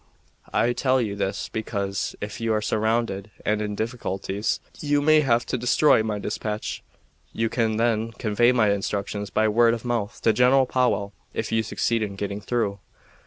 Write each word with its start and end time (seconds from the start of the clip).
I 0.51 0.73
tell 0.73 0.99
you 0.99 1.15
this 1.15 1.47
because, 1.47 2.15
if 2.21 2.41
you 2.41 2.53
are 2.53 2.59
surrounded 2.63 3.29
and 3.45 3.61
in 3.61 3.75
difficulties, 3.75 4.59
you 4.79 4.99
may 4.99 5.19
have 5.21 5.45
to 5.45 5.59
destroy 5.59 6.01
my 6.01 6.17
dispatch. 6.17 6.81
You 7.33 7.49
can 7.49 7.77
then 7.77 8.11
convey 8.13 8.51
my 8.51 8.71
instructions 8.71 9.29
by 9.29 9.47
word 9.47 9.75
of 9.75 9.85
mouth 9.85 10.19
to 10.23 10.33
General 10.33 10.65
Powell 10.65 11.13
if 11.35 11.51
you 11.51 11.61
succeed 11.61 12.01
in 12.01 12.15
getting 12.15 12.41
through." 12.41 12.79